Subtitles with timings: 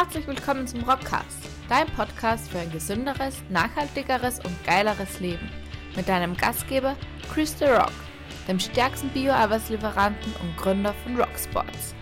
[0.00, 5.50] Herzlich willkommen zum Rockcast, dein Podcast für ein gesünderes, nachhaltigeres und geileres Leben.
[5.96, 6.94] Mit deinem Gastgeber
[7.34, 7.90] Chris The Rock,
[8.46, 11.96] dem stärksten Bio-Arbeitslieferanten und Gründer von Rocksports.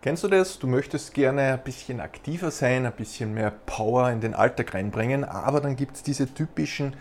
[0.00, 0.58] Kennst du das?
[0.58, 5.24] Du möchtest gerne ein bisschen aktiver sein, ein bisschen mehr Power in den Alltag reinbringen,
[5.24, 6.96] aber dann gibt es diese typischen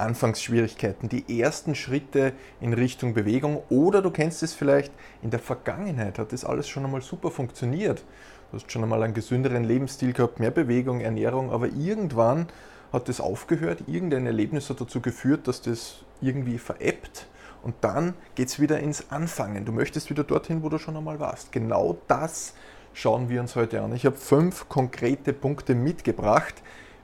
[0.00, 6.18] Anfangsschwierigkeiten, die ersten Schritte in Richtung Bewegung oder du kennst es vielleicht, in der Vergangenheit
[6.18, 8.04] hat das alles schon einmal super funktioniert.
[8.50, 12.48] Du hast schon einmal einen gesünderen Lebensstil gehabt, mehr Bewegung, Ernährung, aber irgendwann
[12.92, 17.26] hat das aufgehört, irgendein Erlebnis hat dazu geführt, dass das irgendwie veräppt
[17.62, 19.64] und dann geht es wieder ins Anfangen.
[19.64, 21.52] Du möchtest wieder dorthin, wo du schon einmal warst.
[21.52, 22.54] Genau das
[22.92, 23.94] schauen wir uns heute an.
[23.94, 26.54] Ich habe fünf konkrete Punkte mitgebracht,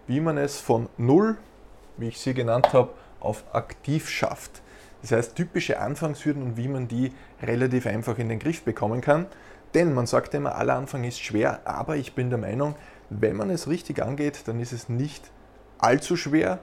[0.07, 1.37] wie man es von null
[1.97, 4.63] wie ich sie genannt habe, auf aktiv schafft.
[5.03, 9.27] Das heißt, typische Anfangshürden und wie man die relativ einfach in den Griff bekommen kann.
[9.75, 12.77] Denn man sagt immer, aller Anfang ist schwer, aber ich bin der Meinung,
[13.11, 15.31] wenn man es richtig angeht, dann ist es nicht
[15.79, 16.61] allzu schwer.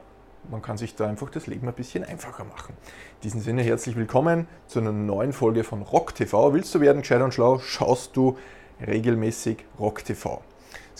[0.49, 2.75] Man kann sich da einfach das Leben ein bisschen einfacher machen.
[3.16, 6.53] In diesem Sinne herzlich willkommen zu einer neuen Folge von Rock TV.
[6.53, 8.38] Willst du werden gescheit und schlau, schaust du
[8.85, 10.41] regelmäßig Rock TV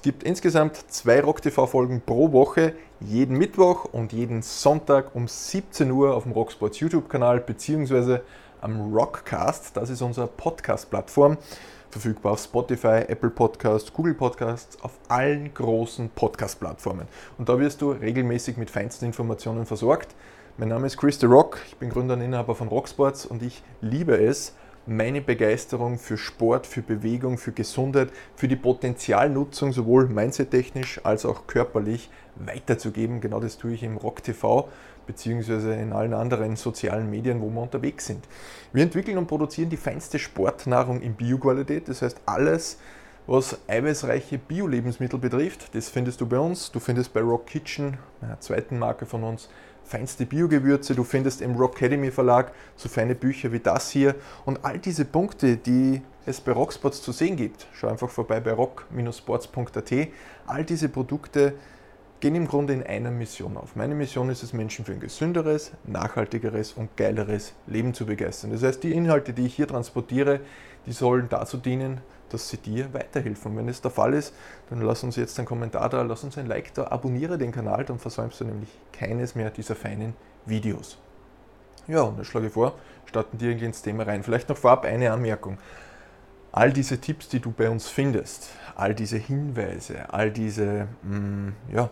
[0.04, 6.24] gibt insgesamt zwei Rock-TV-Folgen pro Woche, jeden Mittwoch und jeden Sonntag um 17 Uhr auf
[6.24, 8.22] dem Rocksports YouTube-Kanal beziehungsweise
[8.60, 9.78] am Rockcast.
[9.78, 11.38] Das ist unsere Podcast-Plattform,
[11.90, 17.08] verfügbar auf Spotify, Apple Podcasts, Google Podcasts, auf allen großen Podcast-Plattformen.
[17.38, 20.16] Und da wirst du regelmäßig mit feinsten Informationen versorgt.
[20.58, 23.64] Mein Name ist Chris The Rock, ich bin Gründer und Inhaber von Rocksports und ich
[23.80, 24.54] liebe es,
[24.86, 31.48] meine Begeisterung für Sport, für Bewegung, für Gesundheit, für die Potenzialnutzung sowohl mindsettechnisch als auch
[31.48, 33.22] körperlich weiterzugeben.
[33.22, 34.70] Genau das tue ich im Rock TV
[35.06, 38.28] beziehungsweise in allen anderen sozialen Medien, wo wir unterwegs sind.
[38.72, 42.78] Wir entwickeln und produzieren die feinste Sportnahrung in Bioqualität, das heißt alles,
[43.26, 46.72] was eiweißreiche Bio-Lebensmittel betrifft, das findest du bei uns.
[46.72, 49.50] Du findest bei Rock Kitchen, einer zweiten Marke von uns,
[49.86, 50.96] feinste Biogewürze.
[50.96, 54.16] Du findest im Rock Academy Verlag so feine Bücher wie das hier.
[54.46, 58.54] Und all diese Punkte, die es bei Rocksports zu sehen gibt, schau einfach vorbei bei
[58.54, 59.92] rock-sports.at.
[60.48, 61.54] All diese Produkte
[62.24, 63.76] gehen im Grunde in einer Mission auf.
[63.76, 68.52] Meine Mission ist es, Menschen für ein gesünderes, nachhaltigeres und geileres Leben zu begeistern.
[68.52, 70.40] Das heißt, die Inhalte, die ich hier transportiere,
[70.86, 72.00] die sollen dazu dienen,
[72.34, 73.56] dass sie dir weiterhelfen.
[73.56, 74.34] Wenn es der Fall ist,
[74.70, 77.86] dann lass uns jetzt einen Kommentar da, lass uns ein Like da, abonniere den Kanal,
[77.86, 80.14] dann versäumst du nämlich keines mehr dieser feinen
[80.46, 80.98] Videos.
[81.88, 82.74] Ja, und ich schlage vor,
[83.06, 84.24] starten wir irgendwie ins Thema rein.
[84.24, 85.58] Vielleicht noch vorab eine Anmerkung.
[86.52, 91.56] All diese Tipps, die du bei uns findest, all diese Hinweise, all diese mh, mm,
[91.72, 91.90] ja,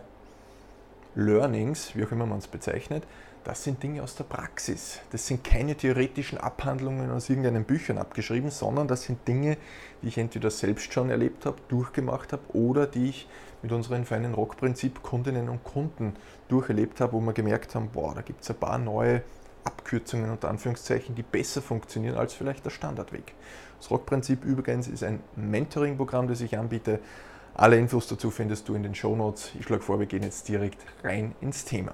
[1.14, 3.04] Learnings, wie auch immer man es bezeichnet,
[3.44, 5.00] das sind Dinge aus der Praxis.
[5.10, 9.56] Das sind keine theoretischen Abhandlungen aus irgendeinen Büchern abgeschrieben, sondern das sind Dinge,
[10.02, 13.28] die ich entweder selbst schon erlebt habe, durchgemacht habe oder die ich
[13.62, 16.14] mit unserem feinen Rockprinzip Kundinnen und Kunden
[16.48, 19.22] durcherlebt habe, wo wir gemerkt haben, boah, da gibt es ein paar neue
[19.64, 23.34] Abkürzungen unter Anführungszeichen, die besser funktionieren als vielleicht der Standardweg.
[23.78, 27.00] Das Rockprinzip übrigens ist ein Mentoring-Programm, das ich anbiete.
[27.54, 29.52] Alle Infos dazu findest du in den Show Notes.
[29.58, 31.92] Ich schlage vor, wir gehen jetzt direkt rein ins Thema.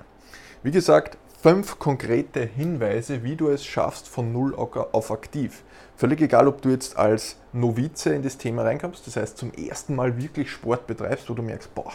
[0.62, 5.62] Wie gesagt, fünf konkrete Hinweise, wie du es schaffst von null auf aktiv.
[5.98, 9.96] Völlig egal, ob du jetzt als Novize in das Thema reinkommst, das heißt zum ersten
[9.96, 11.92] Mal wirklich Sport betreibst, wo du merkst, boah,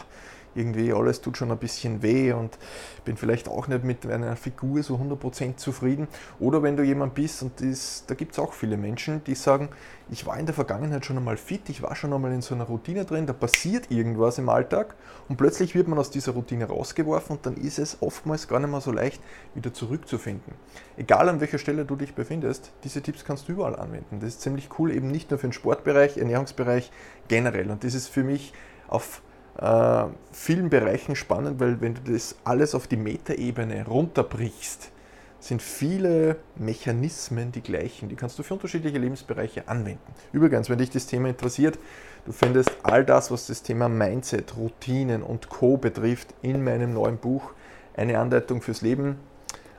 [0.55, 2.57] irgendwie alles tut schon ein bisschen weh und
[3.05, 6.07] bin vielleicht auch nicht mit einer Figur so 100% zufrieden.
[6.39, 9.69] Oder wenn du jemand bist, und das, da gibt es auch viele Menschen, die sagen,
[10.09, 12.65] ich war in der Vergangenheit schon einmal fit, ich war schon einmal in so einer
[12.65, 14.95] Routine drin, da passiert irgendwas im Alltag
[15.29, 18.69] und plötzlich wird man aus dieser Routine rausgeworfen und dann ist es oftmals gar nicht
[18.69, 19.21] mehr so leicht,
[19.55, 20.53] wieder zurückzufinden.
[20.97, 24.19] Egal an welcher Stelle du dich befindest, diese Tipps kannst du überall anwenden.
[24.19, 26.91] Das ist ziemlich cool, eben nicht nur für den Sportbereich, Ernährungsbereich
[27.27, 27.71] generell.
[27.71, 28.53] Und das ist für mich
[28.87, 29.21] auf
[29.57, 34.91] äh, vielen Bereichen spannend, weil wenn du das alles auf die Metaebene runterbrichst,
[35.39, 38.07] sind viele Mechanismen die gleichen.
[38.07, 40.13] Die kannst du für unterschiedliche Lebensbereiche anwenden.
[40.31, 41.77] Übrigens, wenn dich das Thema interessiert,
[42.25, 47.17] du findest all das, was das Thema Mindset, Routinen und Co betrifft, in meinem neuen
[47.17, 47.51] Buch
[47.95, 49.17] Eine Anleitung fürs Leben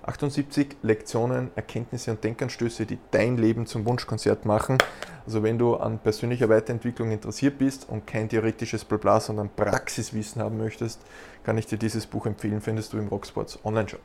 [0.07, 4.77] 78 Lektionen, Erkenntnisse und Denkanstöße, die dein Leben zum Wunschkonzert machen.
[5.25, 10.59] Also wenn du an persönlicher Weiterentwicklung interessiert bist und kein theoretisches Blabla, sondern Praxiswissen haben
[10.59, 11.01] möchtest,
[11.43, 14.03] kann ich dir dieses Buch empfehlen, findest du im Rocksports Online-Shop.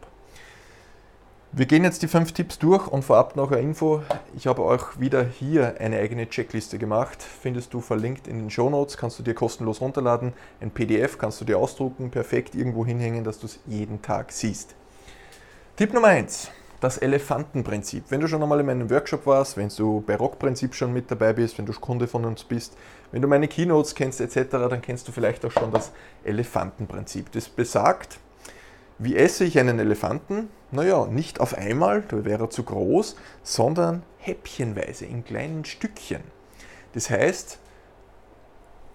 [1.52, 4.04] Wir gehen jetzt die fünf Tipps durch und vorab noch eine Info.
[4.38, 7.24] Ich habe euch wieder hier eine eigene Checkliste gemacht.
[7.24, 10.34] Findest du verlinkt in den Show Notes, kannst du dir kostenlos runterladen.
[10.62, 14.76] Ein PDF kannst du dir ausdrucken, perfekt irgendwo hinhängen, dass du es jeden Tag siehst.
[15.80, 16.52] Tipp Nummer 1.
[16.82, 18.04] das Elefantenprinzip.
[18.10, 21.32] Wenn du schon einmal in meinem Workshop warst, wenn du bei Rockprinzip schon mit dabei
[21.32, 22.76] bist, wenn du Kunde von uns bist,
[23.14, 25.94] wenn du meine Keynotes kennst etc., dann kennst du vielleicht auch schon das
[26.26, 27.32] Elefantenprinzip.
[27.32, 28.20] Das besagt,
[28.98, 30.50] wie esse ich einen Elefanten?
[30.72, 36.24] Naja, nicht auf einmal, da wäre er zu groß, sondern häppchenweise, in kleinen Stückchen.
[36.92, 37.58] Das heißt,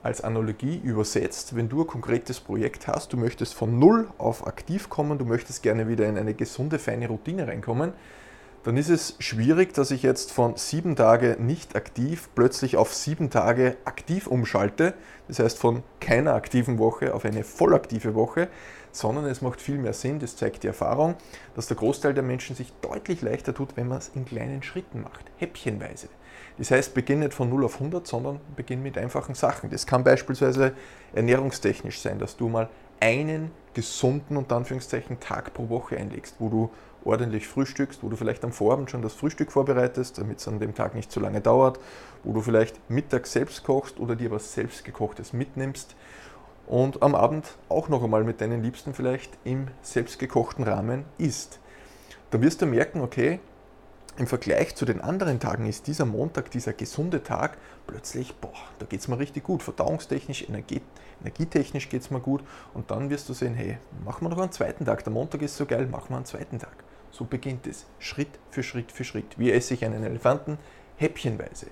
[0.04, 4.90] als Analogie übersetzt, wenn du ein konkretes Projekt hast, du möchtest von null auf aktiv
[4.90, 7.94] kommen, du möchtest gerne wieder in eine gesunde, feine Routine reinkommen,
[8.64, 13.30] dann ist es schwierig, dass ich jetzt von sieben Tage nicht aktiv plötzlich auf sieben
[13.30, 14.94] Tage aktiv umschalte.
[15.28, 18.48] Das heißt von keiner aktiven Woche auf eine vollaktive Woche,
[18.92, 21.16] sondern es macht viel mehr Sinn, das zeigt die Erfahrung,
[21.54, 25.02] dass der Großteil der Menschen sich deutlich leichter tut, wenn man es in kleinen Schritten
[25.02, 26.08] macht, häppchenweise.
[26.58, 29.70] Das heißt, beginn nicht von 0 auf 100, sondern beginn mit einfachen Sachen.
[29.70, 30.72] Das kann beispielsweise
[31.12, 32.68] ernährungstechnisch sein, dass du mal
[33.00, 36.70] einen gesunden und Anführungszeichen Tag pro Woche einlegst, wo du
[37.04, 40.74] ordentlich frühstückst, wo du vielleicht am Vorabend schon das Frühstück vorbereitest, damit es an dem
[40.74, 41.78] Tag nicht zu lange dauert,
[42.22, 45.96] wo du vielleicht mittags selbst kochst oder dir was selbstgekochtes mitnimmst
[46.66, 51.58] und am Abend auch noch einmal mit deinen Liebsten vielleicht im selbstgekochten Rahmen isst.
[52.30, 53.40] Dann wirst du merken, okay,
[54.16, 58.87] im Vergleich zu den anderen Tagen ist dieser Montag, dieser gesunde Tag, plötzlich, boah, da
[58.87, 59.62] geht es mir richtig gut.
[59.62, 60.82] Verdauungstechnisch, Energie,
[61.20, 62.44] energietechnisch geht es mir gut.
[62.75, 65.02] Und dann wirst du sehen, hey, machen wir noch einen zweiten Tag.
[65.02, 66.84] Der Montag ist so geil, machen wir einen zweiten Tag.
[67.11, 67.87] So beginnt es.
[67.99, 69.37] Schritt für Schritt für Schritt.
[69.38, 70.58] Wie esse ich einen Elefanten?
[70.96, 71.66] Häppchenweise.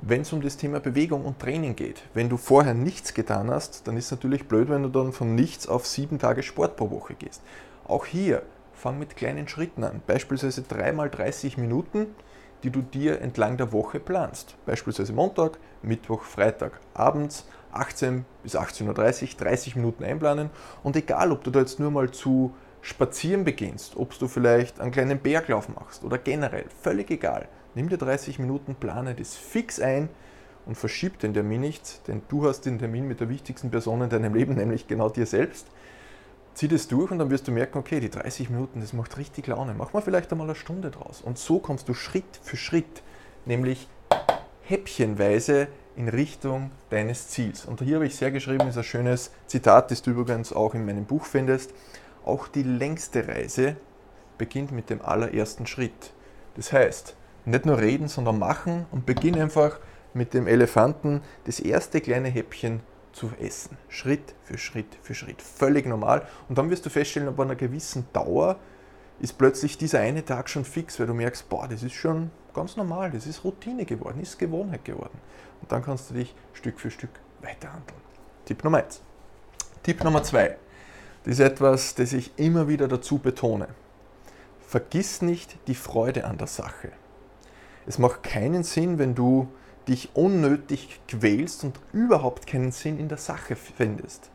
[0.00, 3.88] Wenn es um das Thema Bewegung und Training geht, wenn du vorher nichts getan hast,
[3.88, 6.90] dann ist es natürlich blöd, wenn du dann von nichts auf sieben Tage Sport pro
[6.90, 7.42] Woche gehst.
[7.86, 8.42] Auch hier
[8.74, 10.02] fang mit kleinen Schritten an.
[10.06, 12.08] Beispielsweise dreimal 30 Minuten,
[12.62, 14.56] die du dir entlang der Woche planst.
[14.66, 20.50] Beispielsweise Montag, Mittwoch, Freitag, abends 18 bis 18.30 Uhr, 30 Minuten einplanen.
[20.82, 24.92] Und egal, ob du da jetzt nur mal zu spazieren beginnst, ob du vielleicht einen
[24.92, 27.48] kleinen Berglauf machst oder generell, völlig egal.
[27.74, 30.08] Nimm dir 30 Minuten, plane das fix ein
[30.66, 34.10] und verschieb den Termin nicht, denn du hast den Termin mit der wichtigsten Person in
[34.10, 35.66] deinem Leben, nämlich genau dir selbst
[36.54, 39.46] zieh das durch und dann wirst du merken, okay, die 30 Minuten, das macht richtig
[39.46, 39.74] Laune.
[39.74, 41.20] Mach mal vielleicht einmal eine Stunde draus.
[41.20, 43.02] Und so kommst du Schritt für Schritt,
[43.44, 43.88] nämlich
[44.62, 47.64] häppchenweise in Richtung deines Ziels.
[47.64, 50.86] Und hier habe ich sehr geschrieben, ist ein schönes Zitat, das du übrigens auch in
[50.86, 51.72] meinem Buch findest.
[52.24, 53.76] Auch die längste Reise
[54.38, 56.12] beginnt mit dem allerersten Schritt.
[56.56, 59.78] Das heißt, nicht nur reden, sondern machen und beginn einfach
[60.14, 62.80] mit dem Elefanten das erste kleine Häppchen
[63.14, 63.78] zu essen.
[63.88, 65.40] Schritt für Schritt für Schritt.
[65.40, 66.26] Völlig normal.
[66.48, 68.56] Und dann wirst du feststellen, ab einer gewissen Dauer
[69.20, 72.76] ist plötzlich dieser eine Tag schon fix, weil du merkst, boah, das ist schon ganz
[72.76, 75.18] normal, das ist Routine geworden, ist Gewohnheit geworden.
[75.62, 78.00] Und dann kannst du dich Stück für Stück weiterhandeln.
[78.44, 79.00] Tipp Nummer eins.
[79.82, 80.56] Tipp Nummer zwei.
[81.24, 83.68] Das ist etwas, das ich immer wieder dazu betone.
[84.66, 86.90] Vergiss nicht die Freude an der Sache.
[87.86, 89.48] Es macht keinen Sinn, wenn du
[89.88, 94.30] dich unnötig quälst und überhaupt keinen Sinn in der Sache findest.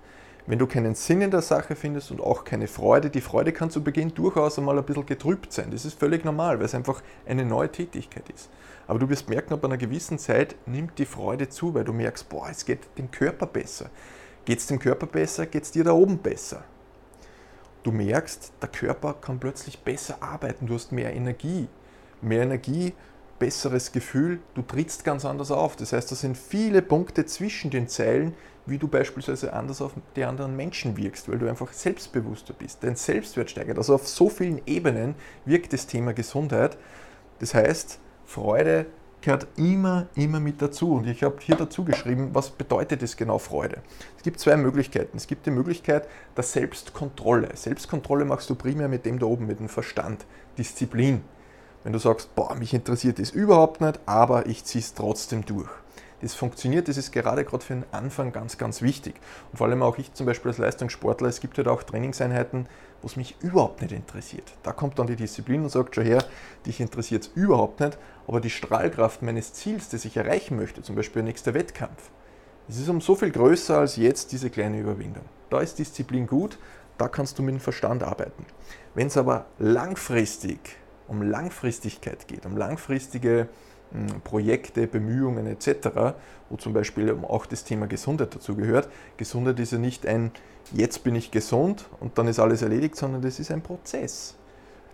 [0.45, 3.69] Wenn du keinen Sinn in der Sache findest und auch keine Freude, die Freude kann
[3.69, 5.69] zu Beginn durchaus einmal ein bisschen getrübt sein.
[5.69, 8.49] Das ist völlig normal, weil es einfach eine neue Tätigkeit ist.
[8.87, 12.29] Aber du wirst merken, ab einer gewissen Zeit nimmt die Freude zu, weil du merkst,
[12.29, 13.91] boah, es geht dem Körper besser.
[14.45, 16.63] Geht es dem Körper besser, geht es dir da oben besser.
[17.83, 21.67] Du merkst, der Körper kann plötzlich besser arbeiten, du hast mehr Energie.
[22.21, 22.93] Mehr Energie
[23.39, 25.75] besseres Gefühl, du trittst ganz anders auf.
[25.75, 28.33] Das heißt, da sind viele Punkte zwischen den Zeilen,
[28.65, 32.83] wie du beispielsweise anders auf die anderen Menschen wirkst, weil du einfach selbstbewusster bist.
[32.83, 33.77] Dein Selbstwert steigert.
[33.77, 35.15] Also auf so vielen Ebenen
[35.45, 36.77] wirkt das Thema Gesundheit.
[37.39, 38.85] Das heißt, Freude
[39.21, 40.93] gehört immer, immer mit dazu.
[40.93, 43.81] Und ich habe hier dazu geschrieben, was bedeutet es genau Freude?
[44.17, 45.17] Es gibt zwei Möglichkeiten.
[45.17, 47.49] Es gibt die Möglichkeit der Selbstkontrolle.
[47.55, 50.25] Selbstkontrolle machst du primär mit dem da oben, mit dem Verstand,
[50.57, 51.21] Disziplin.
[51.83, 55.69] Wenn du sagst, boah, mich interessiert das überhaupt nicht, aber ich ziehe es trotzdem durch.
[56.21, 59.15] Das funktioniert, das ist gerade gerade für den Anfang ganz, ganz wichtig.
[59.51, 62.67] Und vor allem auch ich zum Beispiel als Leistungssportler, es gibt halt auch Trainingseinheiten,
[63.01, 64.51] wo es mich überhaupt nicht interessiert.
[64.63, 66.25] Da kommt dann die Disziplin und sagt, schon her,
[66.65, 70.97] dich interessiert es überhaupt nicht, aber die Strahlkraft meines Ziels, das ich erreichen möchte, zum
[70.97, 72.11] Beispiel der nächste Wettkampf,
[72.67, 75.23] das ist um so viel größer als jetzt diese kleine Überwindung.
[75.49, 76.59] Da ist Disziplin gut,
[76.97, 78.45] da kannst du mit dem Verstand arbeiten.
[78.93, 80.77] Wenn es aber langfristig
[81.09, 83.49] um Langfristigkeit geht, um langfristige
[83.91, 86.15] hm, Projekte, Bemühungen etc.,
[86.49, 88.87] wo zum Beispiel auch das Thema Gesundheit dazu gehört.
[89.17, 90.31] Gesundheit ist ja nicht ein
[90.71, 94.35] jetzt bin ich gesund und dann ist alles erledigt, sondern das ist ein Prozess.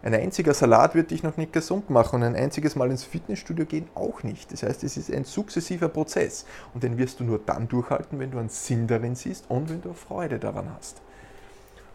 [0.04, 3.66] Ein einziger Salat wird dich noch nicht gesund machen und ein einziges Mal ins Fitnessstudio
[3.66, 4.54] gehen auch nicht.
[4.54, 8.30] Das heißt, es ist ein sukzessiver Prozess und den wirst du nur dann durchhalten, wenn
[8.30, 11.02] du einen Sinn darin siehst und wenn du Freude daran hast.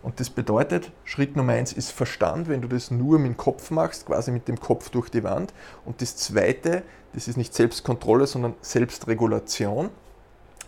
[0.03, 3.71] Und das bedeutet, Schritt Nummer eins ist Verstand, wenn du das nur mit dem Kopf
[3.71, 5.53] machst, quasi mit dem Kopf durch die Wand.
[5.85, 9.91] Und das zweite, das ist nicht Selbstkontrolle, sondern Selbstregulation,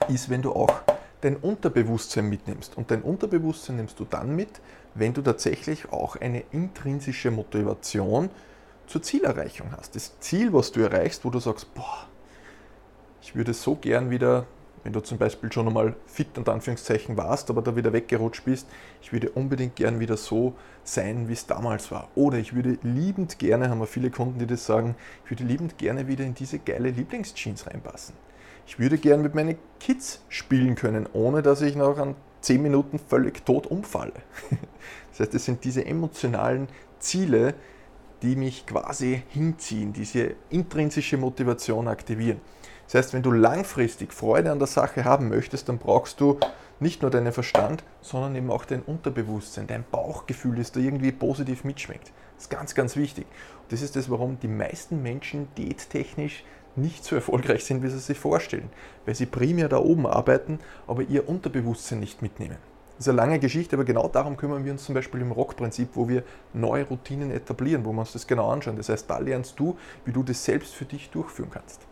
[0.08, 0.82] ist, wenn du auch
[1.22, 2.76] dein Unterbewusstsein mitnimmst.
[2.76, 4.60] Und dein Unterbewusstsein nimmst du dann mit,
[4.94, 8.28] wenn du tatsächlich auch eine intrinsische Motivation
[8.86, 9.94] zur Zielerreichung hast.
[9.94, 12.06] Das Ziel, was du erreichst, wo du sagst, boah,
[13.22, 14.46] ich würde so gern wieder
[14.84, 18.66] wenn du zum Beispiel schon einmal fit und Anführungszeichen warst, aber da wieder weggerutscht bist,
[19.00, 22.08] ich würde unbedingt gern wieder so sein, wie es damals war.
[22.14, 25.78] Oder ich würde liebend gerne, haben wir viele Kunden, die das sagen, ich würde liebend
[25.78, 28.14] gerne wieder in diese geile Lieblingsjeans reinpassen.
[28.66, 32.98] Ich würde gern mit meinen Kids spielen können, ohne dass ich noch an 10 Minuten
[32.98, 34.14] völlig tot umfalle.
[35.10, 37.52] Das heißt, es sind diese emotionalen Ziele,
[38.22, 42.40] die mich quasi hinziehen, diese intrinsische Motivation aktivieren.
[42.92, 46.38] Das heißt, wenn du langfristig Freude an der Sache haben möchtest, dann brauchst du
[46.78, 51.64] nicht nur deinen Verstand, sondern eben auch dein Unterbewusstsein, dein Bauchgefühl, das da irgendwie positiv
[51.64, 52.12] mitschmeckt.
[52.34, 53.24] Das ist ganz, ganz wichtig.
[53.62, 56.44] Und das ist das, warum die meisten Menschen diättechnisch
[56.76, 58.68] nicht so erfolgreich sind, wie sie sich vorstellen.
[59.06, 62.58] Weil sie primär da oben arbeiten, aber ihr Unterbewusstsein nicht mitnehmen.
[62.98, 65.88] Das ist eine lange Geschichte, aber genau darum kümmern wir uns zum Beispiel im Rock-Prinzip,
[65.94, 68.76] wo wir neue Routinen etablieren, wo wir uns das genau anschauen.
[68.76, 71.86] Das heißt, da lernst du, wie du das selbst für dich durchführen kannst.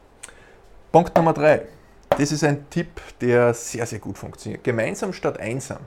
[0.92, 1.68] Punkt Nummer drei.
[2.08, 4.64] Das ist ein Tipp, der sehr, sehr gut funktioniert.
[4.64, 5.78] Gemeinsam statt einsam.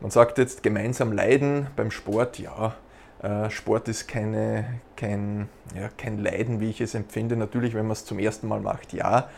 [0.00, 2.38] Man sagt jetzt gemeinsam leiden beim Sport.
[2.38, 2.74] Ja,
[3.22, 7.36] äh, Sport ist keine, kein, ja, kein Leiden, wie ich es empfinde.
[7.36, 9.28] Natürlich, wenn man es zum ersten Mal macht, ja.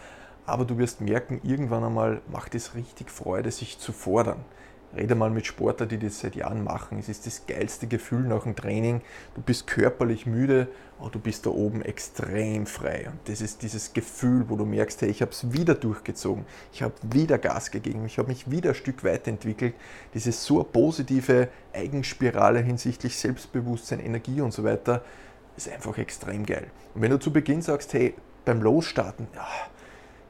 [0.47, 4.45] Aber du wirst merken, irgendwann einmal macht es richtig Freude, sich zu fordern.
[4.97, 6.99] Rede mal mit Sportlern, die das seit Jahren machen.
[6.99, 9.03] Es ist das geilste Gefühl nach dem Training.
[9.35, 10.69] Du bist körperlich müde,
[10.99, 13.09] aber du bist da oben extrem frei.
[13.11, 16.47] Und das ist dieses Gefühl, wo du merkst, hey, ich habe es wieder durchgezogen.
[16.73, 18.07] Ich habe wieder Gas gegeben.
[18.07, 19.75] Ich habe mich wieder ein Stück weiterentwickelt.
[20.15, 25.05] Diese so positive Eigenspirale hinsichtlich Selbstbewusstsein, Energie und so weiter
[25.57, 26.69] ist einfach extrem geil.
[26.95, 28.15] Und wenn du zu Beginn sagst, hey,
[28.45, 29.47] beim Losstarten, ja,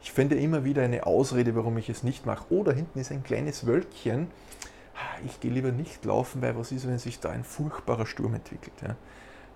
[0.09, 2.47] ich finde immer wieder eine Ausrede, warum ich es nicht mache.
[2.49, 4.29] Oder hinten ist ein kleines Wölkchen.
[5.27, 8.73] Ich gehe lieber nicht laufen, weil was ist, wenn sich da ein furchtbarer Sturm entwickelt.
[8.83, 8.97] Ja?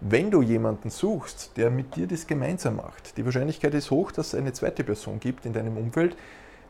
[0.01, 4.29] Wenn du jemanden suchst, der mit dir das gemeinsam macht, die Wahrscheinlichkeit ist hoch, dass
[4.29, 6.17] es eine zweite Person gibt in deinem Umfeld,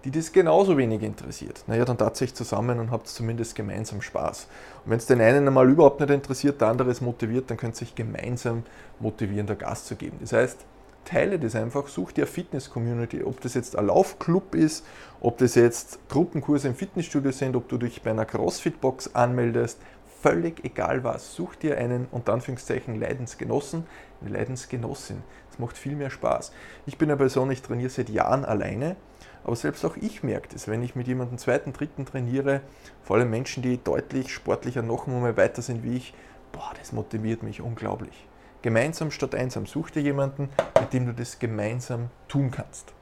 [0.05, 1.65] die das genauso wenig interessiert.
[1.67, 4.47] Naja, dann tatsächlich zusammen und habt zumindest gemeinsam Spaß.
[4.85, 7.81] Und wenn es den einen einmal überhaupt nicht interessiert, der andere es motiviert, dann könnt
[7.81, 8.63] ihr euch gemeinsam
[9.01, 10.19] motivieren, da Gas zu geben.
[10.21, 10.67] Das heißt,
[11.05, 14.85] teile das einfach, such dir Fitness-Community, ob das jetzt ein Laufclub ist,
[15.21, 19.79] ob das jetzt Gruppenkurse im Fitnessstudio sind, ob du dich bei einer CrossFit-Box anmeldest,
[20.21, 21.35] völlig egal was.
[21.35, 23.85] Such dir einen, unter Anführungszeichen, Leidensgenossen,
[24.21, 25.23] eine Leidensgenossin.
[25.51, 26.53] Das macht viel mehr Spaß.
[26.87, 28.97] Ich bin eine Person, ich trainiere seit Jahren alleine,
[29.45, 32.61] aber selbst auch ich merke das, wenn ich mit jemandem zweiten, dritten trainiere,
[33.03, 36.15] vor allem Menschen, die deutlich sportlicher noch einmal weiter sind wie ich,
[36.53, 38.29] boah, das motiviert mich unglaublich.
[38.63, 39.67] Gemeinsam statt einsam.
[39.67, 40.49] Such dir jemanden,
[40.81, 42.93] mit dem du das gemeinsam tun kannst.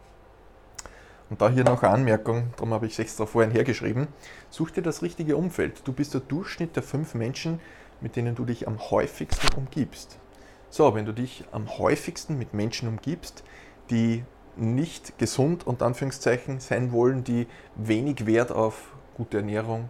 [1.29, 4.09] Und da hier noch eine Anmerkung, darum habe ich es extra vorhin hergeschrieben.
[4.51, 5.87] Such dir das richtige Umfeld.
[5.87, 7.61] Du bist der Durchschnitt der fünf Menschen,
[8.01, 10.19] mit denen du dich am häufigsten umgibst.
[10.71, 13.45] So, wenn du dich am häufigsten mit Menschen umgibst,
[13.91, 14.25] die
[14.57, 19.89] nicht gesund und Anführungszeichen sein wollen, die wenig Wert auf gute Ernährung,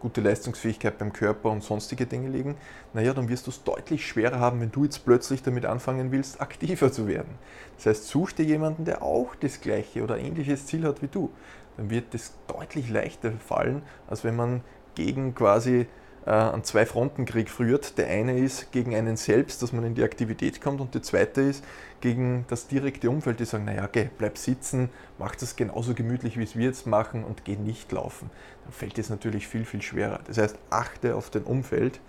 [0.00, 2.56] gute Leistungsfähigkeit beim Körper und sonstige Dinge liegen,
[2.94, 6.40] naja, dann wirst du es deutlich schwerer haben, wenn du jetzt plötzlich damit anfangen willst,
[6.40, 7.38] aktiver zu werden.
[7.76, 11.30] Das heißt, such dir jemanden, der auch das gleiche oder ähnliches Ziel hat wie du.
[11.76, 14.62] Dann wird es deutlich leichter fallen, als wenn man
[14.94, 15.86] gegen quasi
[16.26, 17.98] äh, einen Zwei-Fronten-Krieg führt.
[17.98, 21.40] Der eine ist gegen einen selbst, dass man in die Aktivität kommt und der zweite
[21.42, 21.64] ist
[22.00, 26.42] gegen das direkte Umfeld, die sagen, naja, geh, bleib sitzen, mach das genauso gemütlich, wie
[26.42, 28.30] es wir jetzt machen und geh nicht laufen.
[28.64, 30.20] Dann fällt es natürlich viel, viel schwerer.
[30.26, 32.00] Das heißt, achte auf dein Umfeld,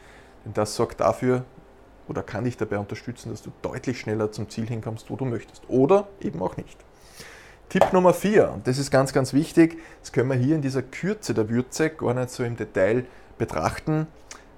[0.46, 1.46] denn das sorgt dafür
[2.08, 5.64] oder kann dich dabei unterstützen, dass du deutlich schneller zum Ziel hinkommst, wo du möchtest.
[5.68, 6.78] Oder eben auch nicht.
[7.70, 10.82] Tipp Nummer 4, und das ist ganz, ganz wichtig, das können wir hier in dieser
[10.82, 13.06] Kürze der Würze gar nicht so im Detail
[13.42, 14.06] betrachten.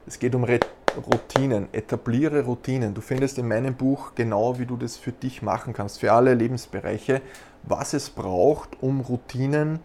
[0.06, 2.94] Es geht um Routinen, etabliere Routinen.
[2.94, 6.34] Du findest in meinem Buch genau, wie du das für dich machen kannst, für alle
[6.34, 7.22] Lebensbereiche,
[7.64, 9.80] was es braucht, um Routinen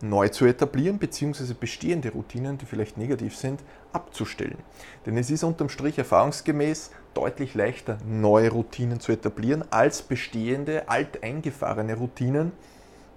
[0.00, 3.60] neu zu etablieren, beziehungsweise bestehende Routinen, die vielleicht negativ sind,
[3.92, 4.58] abzustellen.
[5.06, 11.94] Denn es ist unterm Strich erfahrungsgemäß deutlich leichter, neue Routinen zu etablieren, als bestehende, alteingefahrene
[11.94, 12.50] Routinen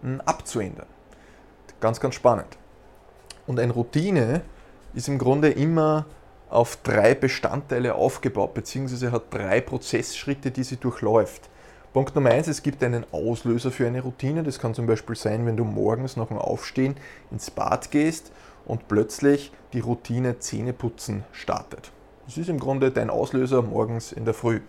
[0.03, 0.85] hm, abzuändern.
[1.79, 2.55] Ganz, ganz spannend.
[3.47, 4.41] Und eine Routine
[4.95, 6.05] ist im Grunde immer
[6.49, 11.49] auf drei Bestandteile aufgebaut, beziehungsweise hat drei Prozessschritte, die sie durchläuft.
[11.93, 14.43] Punkt Nummer eins, es gibt einen Auslöser für eine Routine.
[14.43, 16.95] Das kann zum Beispiel sein, wenn du morgens nach dem Aufstehen
[17.31, 18.31] ins Bad gehst
[18.65, 21.91] und plötzlich die Routine Zähneputzen startet.
[22.25, 24.61] Das ist im Grunde dein Auslöser morgens in der Früh.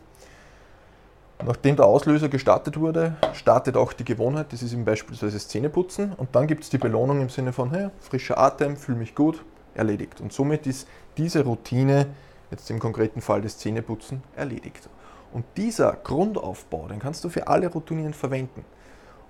[1.45, 6.13] Nachdem der Auslöser gestartet wurde, startet auch die Gewohnheit, das ist eben beispielsweise das Zähneputzen
[6.15, 9.45] und dann gibt es die Belohnung im Sinne von, hey, frischer Atem, fühle mich gut,
[9.77, 10.21] erledigt.
[10.21, 12.07] Und somit ist diese Routine,
[12.51, 14.89] jetzt im konkreten Fall des Zähneputzen, erledigt.
[15.33, 18.65] Und dieser Grundaufbau, den kannst du für alle Routinen verwenden.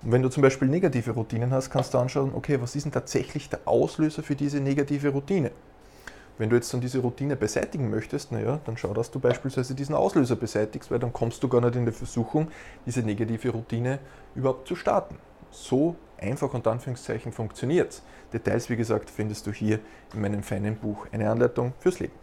[0.03, 2.91] Und wenn du zum Beispiel negative Routinen hast, kannst du anschauen, okay, was ist denn
[2.91, 5.51] tatsächlich der Auslöser für diese negative Routine?
[6.37, 9.95] Wenn du jetzt dann diese Routine beseitigen möchtest, naja, dann schau, dass du beispielsweise diesen
[9.95, 12.49] Auslöser beseitigst, weil dann kommst du gar nicht in die Versuchung,
[12.85, 13.97] diese negative Routine
[14.35, 15.17] überhaupt zu starten.
[15.49, 18.01] So einfach und Anführungszeichen funktioniert es.
[18.33, 19.79] Details, wie gesagt, findest du hier
[20.13, 22.13] in meinem feinen Buch Eine Anleitung fürs Leben.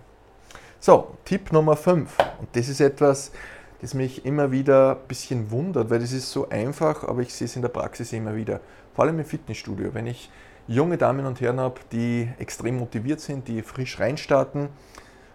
[0.81, 2.19] So, Tipp Nummer 5.
[2.41, 3.33] Und das ist etwas,
[3.81, 7.47] das mich immer wieder ein bisschen wundert, weil das ist so einfach, aber ich sehe
[7.47, 8.61] es in der Praxis immer wieder.
[8.95, 9.95] Vor allem im Fitnessstudio.
[9.95, 10.31] Wenn ich
[10.67, 14.69] junge Damen und Herren habe, die extrem motiviert sind, die frisch reinstarten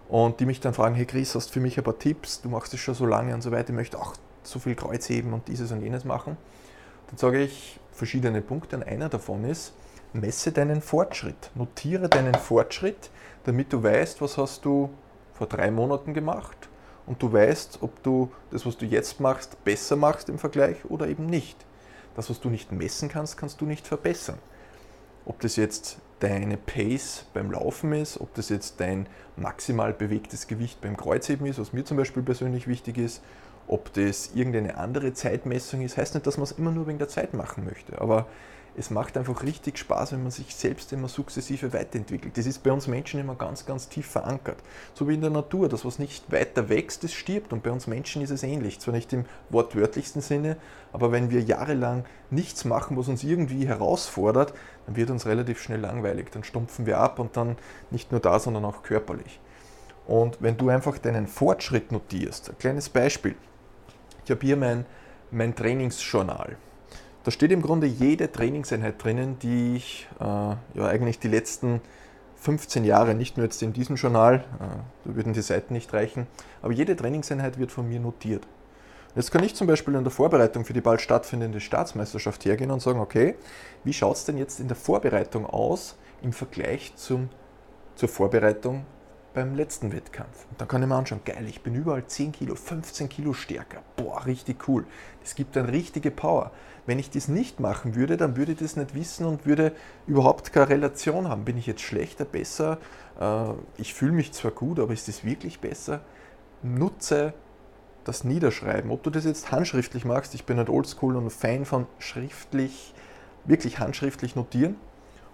[0.08, 2.42] und die mich dann fragen, hey Chris, hast du für mich ein paar Tipps?
[2.42, 5.08] Du machst das schon so lange und so weiter, ich möchte auch so viel Kreuz
[5.10, 6.38] heben und dieses und jenes machen.
[7.08, 9.74] Dann sage ich verschiedene Punkte und einer davon ist,
[10.14, 13.12] messe deinen Fortschritt, notiere deinen Fortschritt,
[13.44, 14.90] damit du weißt, was hast du
[15.34, 16.70] vor drei Monaten gemacht
[17.06, 21.08] und du weißt, ob du das, was du jetzt machst, besser machst im Vergleich oder
[21.08, 21.58] eben nicht.
[22.16, 24.40] Das, was du nicht messen kannst, kannst du nicht verbessern.
[25.26, 30.82] Ob das jetzt deine Pace beim Laufen ist, ob das jetzt dein maximal bewegtes Gewicht
[30.82, 33.22] beim Kreuzheben ist, was mir zum Beispiel persönlich wichtig ist,
[33.70, 37.08] ob das irgendeine andere Zeitmessung ist, heißt nicht, dass man es immer nur wegen der
[37.08, 38.02] Zeit machen möchte.
[38.02, 38.26] Aber
[38.76, 42.38] es macht einfach richtig Spaß, wenn man sich selbst immer sukzessive weiterentwickelt.
[42.38, 44.58] Das ist bei uns Menschen immer ganz, ganz tief verankert.
[44.94, 45.70] So wie in der Natur.
[45.70, 47.54] Das, was nicht weiter wächst, das stirbt.
[47.54, 48.80] Und bei uns Menschen ist es ähnlich.
[48.80, 50.58] Zwar nicht im wortwörtlichsten Sinne,
[50.94, 54.54] aber wenn wir jahrelang nichts machen, was uns irgendwie herausfordert,
[54.86, 56.32] dann wird uns relativ schnell langweilig.
[56.32, 57.58] Dann stumpfen wir ab und dann
[57.92, 59.40] nicht nur da, sondern auch körperlich.
[60.08, 63.36] Und wenn du einfach deinen Fortschritt notierst, ein kleines Beispiel.
[64.30, 64.86] Ich habe hier mein,
[65.32, 66.56] mein Trainingsjournal.
[67.24, 71.82] Da steht im Grunde jede Trainingseinheit drinnen, die ich äh, ja eigentlich die letzten
[72.36, 74.66] 15 Jahre, nicht nur jetzt in diesem Journal, äh,
[75.06, 76.28] da würden die Seiten nicht reichen,
[76.62, 78.46] aber jede Trainingseinheit wird von mir notiert.
[79.16, 82.84] Jetzt kann ich zum Beispiel in der Vorbereitung für die bald stattfindende Staatsmeisterschaft hergehen und
[82.84, 83.34] sagen, okay,
[83.84, 87.30] wie schaut es denn jetzt in der Vorbereitung aus im Vergleich zum,
[87.96, 88.86] zur Vorbereitung
[89.34, 90.46] beim letzten Wettkampf.
[90.50, 93.82] Und dann kann ich mir anschauen, geil, ich bin überall 10 Kilo, 15 Kilo stärker.
[93.96, 94.86] Boah, richtig cool.
[95.22, 96.52] Das gibt dann richtige Power.
[96.86, 99.74] Wenn ich das nicht machen würde, dann würde ich das nicht wissen und würde
[100.08, 101.46] überhaupt keine Relation haben.
[101.46, 102.80] Bin ich jetzt schlechter, besser?
[103.20, 106.02] Äh, ich fühle mich zwar gut, aber ist das wirklich besser?
[106.64, 107.34] Nutze
[108.04, 108.90] das Niederschreiben.
[108.90, 112.94] Ob du das jetzt handschriftlich machst, ich bin nicht oldschool und Fan von schriftlich,
[113.46, 114.76] wirklich handschriftlich notieren,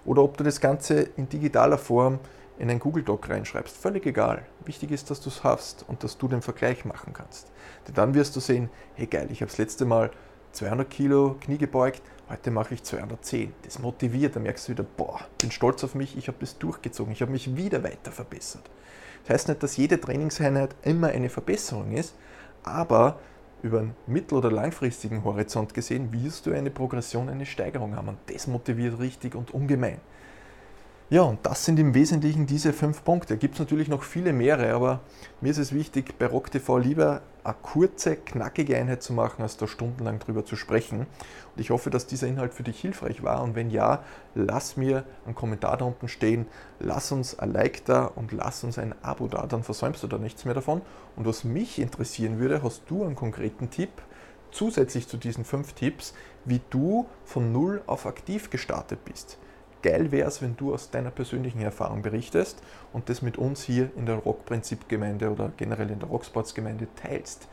[0.03, 2.19] oder ob du das Ganze in digitaler Form
[2.57, 4.45] in ein Google Doc reinschreibst, völlig egal.
[4.63, 7.51] Wichtig ist, dass du es hast und dass du den Vergleich machen kannst.
[7.87, 10.11] Denn dann wirst du sehen, hey geil, ich habe das letzte Mal
[10.53, 13.53] 200 Kilo Knie gebeugt, heute mache ich 210.
[13.63, 17.11] Das motiviert, da merkst du wieder, boah, bin stolz auf mich, ich habe das durchgezogen,
[17.11, 18.69] ich habe mich wieder weiter verbessert.
[19.23, 22.15] Das heißt nicht, dass jede Trainingseinheit immer eine Verbesserung ist,
[22.63, 23.19] aber
[23.63, 28.17] über einen mittel- oder langfristigen Horizont gesehen wirst du eine Progression, eine Steigerung haben und
[28.27, 29.99] das motiviert richtig und ungemein.
[31.11, 33.37] Ja, und das sind im Wesentlichen diese fünf Punkte.
[33.37, 35.01] Gibt es natürlich noch viele mehrere, aber
[35.39, 39.67] mir ist es wichtig, bei RockTV lieber eine kurze, knackige Einheit zu machen, als da
[39.67, 41.01] stundenlang drüber zu sprechen.
[41.01, 43.43] Und ich hoffe, dass dieser Inhalt für dich hilfreich war.
[43.43, 46.47] Und wenn ja, lass mir einen Kommentar da unten stehen,
[46.79, 50.17] lass uns ein Like da und lass uns ein Abo da, dann versäumst du da
[50.17, 50.81] nichts mehr davon.
[51.15, 53.91] Und was mich interessieren würde, hast du einen konkreten Tipp?
[54.49, 56.15] Zusätzlich zu diesen fünf Tipps,
[56.45, 59.37] wie du von null auf aktiv gestartet bist
[59.85, 62.59] geil wäre es, wenn du aus deiner persönlichen Erfahrung berichtest
[62.91, 67.47] und das mit uns hier in der Rock-Prinzip-Gemeinde oder generell in der Rocksports-Gemeinde teilst.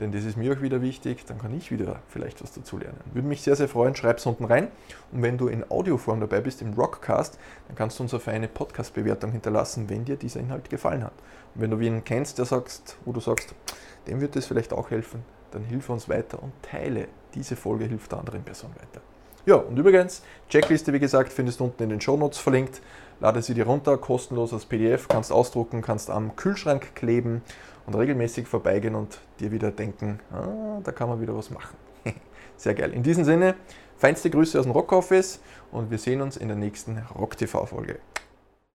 [0.00, 2.98] Denn das ist mir auch wieder wichtig, dann kann ich wieder vielleicht was dazu lernen.
[3.12, 4.68] Würde mich sehr, sehr freuen, schreib es unten rein.
[5.12, 7.38] Und wenn du in Audioform dabei bist, im Rockcast,
[7.68, 11.14] dann kannst du uns auf eine Podcast-Bewertung hinterlassen, wenn dir dieser Inhalt gefallen hat.
[11.54, 13.54] Und wenn du wen kennst, der sagst, wo du sagst,
[14.08, 18.10] dem wird das vielleicht auch helfen, dann hilf uns weiter und teile diese Folge, hilft
[18.10, 19.00] der anderen Person weiter.
[19.48, 22.82] Ja, und übrigens, Checkliste, wie gesagt, findest du unten in den Show Notes verlinkt.
[23.18, 27.40] Lade sie dir runter, kostenlos als PDF, kannst ausdrucken, kannst am Kühlschrank kleben
[27.86, 31.74] und regelmäßig vorbeigehen und dir wieder denken, ah, da kann man wieder was machen.
[32.58, 32.92] Sehr geil.
[32.92, 33.54] In diesem Sinne,
[33.96, 35.40] feinste Grüße aus dem Rock Office
[35.72, 38.00] und wir sehen uns in der nächsten Rock TV Folge.